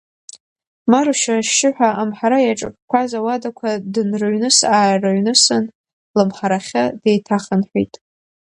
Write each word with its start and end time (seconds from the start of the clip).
Марушьа 0.91 1.33
ашьшьыҳәа 1.39 1.89
амҳара 2.01 2.39
иаҿакқәаз 2.41 3.11
ауадақәа 3.19 3.69
дынрыҩныс-аарыҩнысын 3.93 5.63
лымҳарахьы 6.17 6.83
деиҭахынҳәит. 7.01 7.93